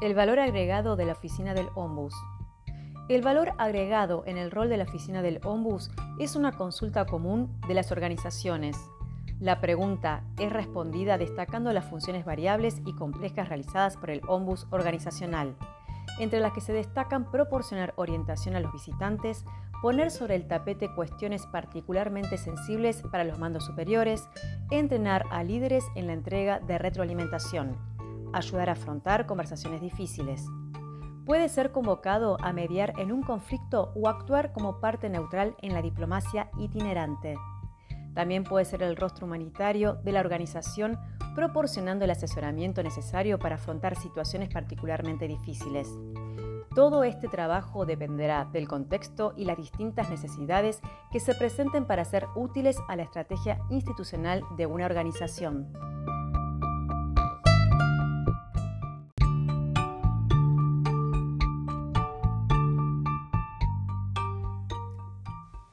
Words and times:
El 0.00 0.14
valor 0.14 0.38
agregado 0.38 0.96
de 0.96 1.04
la 1.04 1.12
oficina 1.12 1.52
del 1.52 1.68
Ombus. 1.74 2.14
El 3.10 3.20
valor 3.20 3.52
agregado 3.58 4.22
en 4.24 4.38
el 4.38 4.50
rol 4.50 4.70
de 4.70 4.78
la 4.78 4.84
oficina 4.84 5.20
del 5.20 5.40
Ombus 5.44 5.90
es 6.18 6.36
una 6.36 6.52
consulta 6.52 7.04
común 7.04 7.60
de 7.68 7.74
las 7.74 7.92
organizaciones. 7.92 8.78
La 9.40 9.60
pregunta 9.60 10.24
es 10.38 10.50
respondida 10.50 11.18
destacando 11.18 11.70
las 11.74 11.84
funciones 11.84 12.24
variables 12.24 12.80
y 12.86 12.94
complejas 12.94 13.50
realizadas 13.50 13.98
por 13.98 14.08
el 14.08 14.22
Ombus 14.26 14.66
organizacional, 14.70 15.54
entre 16.18 16.40
las 16.40 16.54
que 16.54 16.62
se 16.62 16.72
destacan 16.72 17.30
proporcionar 17.30 17.92
orientación 17.96 18.56
a 18.56 18.60
los 18.60 18.72
visitantes, 18.72 19.44
poner 19.82 20.10
sobre 20.10 20.34
el 20.34 20.48
tapete 20.48 20.94
cuestiones 20.94 21.46
particularmente 21.46 22.38
sensibles 22.38 23.02
para 23.02 23.24
los 23.24 23.38
mandos 23.38 23.66
superiores, 23.66 24.26
entrenar 24.70 25.26
a 25.30 25.44
líderes 25.44 25.84
en 25.94 26.06
la 26.06 26.14
entrega 26.14 26.58
de 26.58 26.78
retroalimentación, 26.78 27.89
ayudar 28.32 28.68
a 28.68 28.72
afrontar 28.72 29.26
conversaciones 29.26 29.80
difíciles. 29.80 30.46
Puede 31.26 31.48
ser 31.48 31.70
convocado 31.70 32.36
a 32.40 32.52
mediar 32.52 32.94
en 32.98 33.12
un 33.12 33.22
conflicto 33.22 33.92
o 33.94 34.08
actuar 34.08 34.52
como 34.52 34.80
parte 34.80 35.08
neutral 35.08 35.54
en 35.62 35.74
la 35.74 35.82
diplomacia 35.82 36.50
itinerante. 36.58 37.36
También 38.14 38.44
puede 38.44 38.64
ser 38.64 38.82
el 38.82 38.96
rostro 38.96 39.26
humanitario 39.26 39.94
de 39.94 40.12
la 40.12 40.20
organización 40.20 40.98
proporcionando 41.34 42.04
el 42.04 42.10
asesoramiento 42.10 42.82
necesario 42.82 43.38
para 43.38 43.54
afrontar 43.54 43.96
situaciones 43.96 44.48
particularmente 44.48 45.28
difíciles. 45.28 45.88
Todo 46.74 47.02
este 47.02 47.28
trabajo 47.28 47.84
dependerá 47.84 48.44
del 48.44 48.68
contexto 48.68 49.34
y 49.36 49.44
las 49.44 49.56
distintas 49.56 50.08
necesidades 50.10 50.80
que 51.10 51.20
se 51.20 51.34
presenten 51.34 51.84
para 51.84 52.04
ser 52.04 52.26
útiles 52.36 52.76
a 52.88 52.96
la 52.96 53.02
estrategia 53.02 53.58
institucional 53.70 54.42
de 54.56 54.66
una 54.66 54.86
organización. 54.86 55.72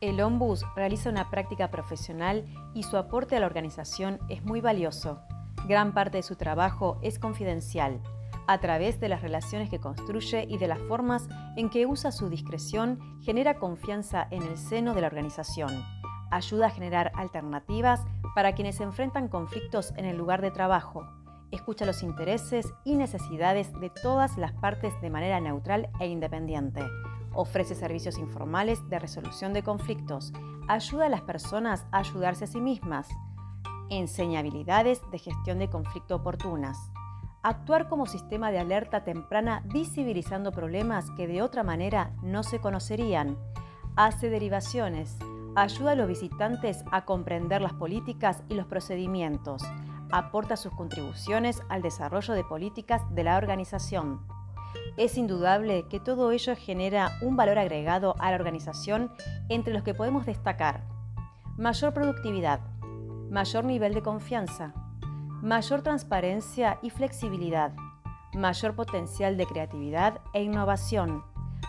El 0.00 0.20
Ombus 0.20 0.64
realiza 0.74 1.10
una 1.10 1.30
práctica 1.30 1.70
profesional 1.70 2.44
y 2.74 2.82
su 2.82 2.96
aporte 2.96 3.36
a 3.36 3.40
la 3.40 3.46
organización 3.46 4.18
es 4.28 4.44
muy 4.44 4.60
valioso. 4.60 5.20
Gran 5.66 5.94
parte 5.94 6.18
de 6.18 6.22
su 6.22 6.36
trabajo 6.36 6.98
es 7.02 7.18
confidencial 7.18 8.00
a 8.46 8.58
través 8.58 9.00
de 9.00 9.08
las 9.08 9.22
relaciones 9.22 9.70
que 9.70 9.80
construye 9.80 10.46
y 10.48 10.58
de 10.58 10.68
las 10.68 10.78
formas 10.80 11.28
en 11.56 11.68
que 11.70 11.86
usa 11.86 12.12
su 12.12 12.28
discreción, 12.28 13.20
genera 13.22 13.58
confianza 13.58 14.26
en 14.30 14.42
el 14.42 14.56
seno 14.56 14.94
de 14.94 15.00
la 15.00 15.08
organización. 15.08 15.84
Ayuda 16.30 16.66
a 16.66 16.70
generar 16.70 17.12
alternativas 17.14 18.04
para 18.34 18.54
quienes 18.54 18.80
enfrentan 18.80 19.28
conflictos 19.28 19.92
en 19.96 20.04
el 20.04 20.16
lugar 20.16 20.42
de 20.42 20.50
trabajo. 20.50 21.06
Escucha 21.50 21.86
los 21.86 22.02
intereses 22.02 22.72
y 22.84 22.96
necesidades 22.96 23.72
de 23.80 23.90
todas 23.90 24.36
las 24.36 24.52
partes 24.52 24.92
de 25.00 25.10
manera 25.10 25.40
neutral 25.40 25.88
e 26.00 26.08
independiente. 26.08 26.82
Ofrece 27.36 27.74
servicios 27.74 28.18
informales 28.18 28.88
de 28.88 28.98
resolución 28.98 29.52
de 29.52 29.62
conflictos. 29.62 30.32
Ayuda 30.66 31.06
a 31.06 31.10
las 31.10 31.22
personas 31.22 31.86
a 31.92 31.98
ayudarse 31.98 32.44
a 32.44 32.48
sí 32.48 32.60
mismas. 32.60 33.08
Enseña 33.90 34.40
habilidades 34.40 35.00
de 35.12 35.18
gestión 35.18 35.60
de 35.60 35.70
conflicto 35.70 36.16
oportunas 36.16 36.90
actuar 37.46 37.88
como 37.88 38.06
sistema 38.06 38.50
de 38.50 38.58
alerta 38.58 39.04
temprana 39.04 39.62
visibilizando 39.66 40.50
problemas 40.50 41.12
que 41.12 41.28
de 41.28 41.42
otra 41.42 41.62
manera 41.62 42.10
no 42.20 42.42
se 42.42 42.58
conocerían, 42.58 43.38
hace 43.94 44.30
derivaciones, 44.30 45.16
ayuda 45.54 45.92
a 45.92 45.94
los 45.94 46.08
visitantes 46.08 46.84
a 46.90 47.04
comprender 47.04 47.62
las 47.62 47.72
políticas 47.74 48.42
y 48.48 48.54
los 48.54 48.66
procedimientos, 48.66 49.62
aporta 50.10 50.56
sus 50.56 50.74
contribuciones 50.74 51.62
al 51.68 51.82
desarrollo 51.82 52.34
de 52.34 52.42
políticas 52.42 53.02
de 53.14 53.22
la 53.22 53.36
organización. 53.36 54.26
Es 54.96 55.18
indudable 55.18 55.86
que 55.88 56.00
todo 56.00 56.30
ello 56.32 56.54
genera 56.56 57.18
un 57.22 57.36
valor 57.36 57.58
agregado 57.58 58.14
a 58.18 58.30
la 58.30 58.36
organización 58.36 59.10
entre 59.48 59.74
los 59.74 59.82
que 59.82 59.94
podemos 59.94 60.26
destacar. 60.26 60.84
Mayor 61.56 61.92
productividad, 61.92 62.60
mayor 63.30 63.64
nivel 63.64 63.94
de 63.94 64.02
confianza, 64.02 64.72
mayor 65.42 65.82
transparencia 65.82 66.78
y 66.82 66.90
flexibilidad, 66.90 67.72
mayor 68.34 68.74
potencial 68.74 69.36
de 69.36 69.46
creatividad 69.46 70.20
e 70.34 70.42
innovación, 70.42 71.22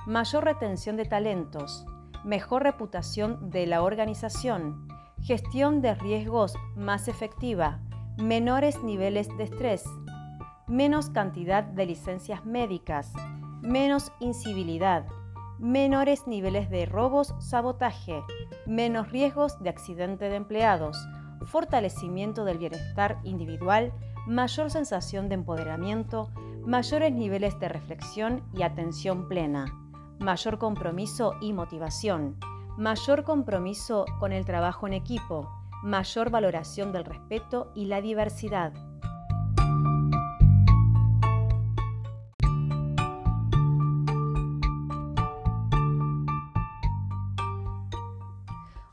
mayor 0.06 0.46
retención 0.46 0.98
de 0.98 1.06
talentos, 1.06 1.86
mejor 2.24 2.64
reputación 2.64 3.50
de 3.50 3.68
la 3.68 3.82
organización, 3.84 4.88
gestión 5.22 5.82
de 5.82 5.96
riesgos 5.96 6.56
más 6.76 7.08
efectiva, 7.08 7.80
menores 8.18 8.82
niveles 8.84 9.28
de 9.38 9.44
estrés, 9.44 9.84
menos 10.68 11.10
cantidad 11.10 11.64
de 11.64 11.86
licencias 11.86 12.46
médicas, 12.46 13.14
menos 13.62 14.12
incivilidad, 14.20 15.06
menores 15.60 16.28
niveles 16.28 16.70
de 16.70 16.86
robos, 16.86 17.34
sabotaje, 17.40 18.22
menos 18.66 19.12
riesgos 19.12 19.58
de 19.64 19.70
accidente 19.70 20.30
de 20.30 20.36
empleados, 20.36 20.98
fortalecimiento 21.46 22.46
del 22.46 22.58
bienestar 22.58 23.18
individual, 23.24 23.94
mayor 24.28 24.70
sensación 24.70 25.30
de 25.30 25.36
empoderamiento, 25.36 26.30
mayores 26.66 27.14
niveles 27.14 27.58
de 27.60 27.70
reflexión 27.70 28.44
y 28.54 28.64
atención 28.64 29.30
plena, 29.30 29.66
mayor 30.20 30.58
compromiso 30.58 31.36
y 31.40 31.54
motivación, 31.54 32.36
mayor 32.78 33.24
compromiso 33.24 34.06
con 34.20 34.34
el 34.34 34.46
trabajo 34.46 34.86
en 34.86 34.94
equipo, 34.94 35.50
mayor 35.82 36.30
valoración 36.30 36.92
del 36.92 37.06
respeto 37.06 37.72
y 37.74 37.86
la 37.86 38.02
diversidad. 38.02 38.74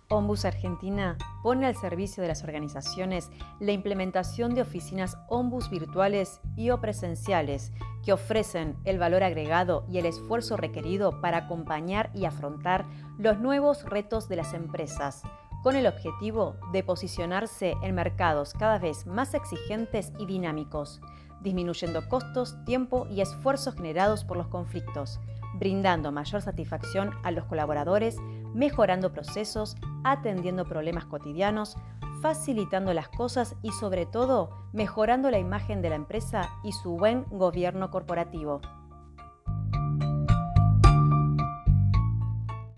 Ombus 0.09 0.45
Argentina 0.45 1.17
pone 1.43 1.67
al 1.67 1.77
servicio 1.77 2.23
de 2.23 2.29
las 2.29 2.45
organizaciones 2.45 3.31
la 3.59 3.73
implementación 3.73 4.55
de 4.55 4.63
oficinas 4.63 5.17
Ombus 5.29 5.71
virtuales 5.71 6.41
y 6.57 6.71
o 6.71 6.81
presenciales 6.81 7.73
que 8.05 8.13
ofrecen 8.13 8.77
el 8.85 8.99
valor 8.99 9.23
agregado 9.23 9.87
y 9.91 9.99
el 9.99 10.07
esfuerzo 10.07 10.57
requerido 10.57 11.21
para 11.21 11.39
acompañar 11.39 12.11
y 12.15 12.27
afrontar 12.27 12.85
los 13.19 13.39
nuevos 13.39 13.85
retos 13.85 14.29
de 14.29 14.37
las 14.37 14.53
empresas, 14.53 15.23
con 15.63 15.75
el 15.77 15.87
objetivo 15.87 16.57
de 16.73 16.83
posicionarse 16.83 17.75
en 17.83 17.95
mercados 17.95 18.53
cada 18.53 18.79
vez 18.79 19.07
más 19.07 19.33
exigentes 19.33 20.13
y 20.19 20.27
dinámicos, 20.27 21.01
disminuyendo 21.41 22.07
costos, 22.09 22.63
tiempo 22.67 23.07
y 23.11 23.23
esfuerzos 23.23 23.75
generados 23.75 24.25
por 24.25 24.37
los 24.37 24.49
conflictos, 24.49 25.21
brindando 25.55 26.13
mayor 26.13 26.43
satisfacción 26.43 27.13
a 27.23 27.31
los 27.31 27.45
colaboradores, 27.45 28.17
mejorando 28.55 29.13
procesos, 29.13 29.77
atendiendo 30.05 30.65
problemas 30.65 31.05
cotidianos, 31.05 31.77
facilitando 32.23 32.95
las 32.95 33.09
cosas 33.09 33.57
y 33.63 33.71
sobre 33.73 34.07
todo 34.07 34.51
mejorando 34.73 35.31
la 35.31 35.39
imagen 35.39 35.83
de 35.83 35.91
la 35.91 35.97
empresa 35.97 36.49
y 36.63 36.73
su 36.73 36.97
buen 36.97 37.25
gobierno 37.25 37.91
corporativo. 37.91 38.63